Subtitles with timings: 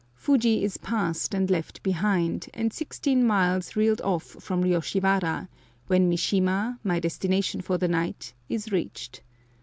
[0.15, 5.47] Fuji is passed and left behind, and sixteen miles reeled off from Yoshiwara,
[5.85, 9.21] when Mishima, my destination for the night, is reached.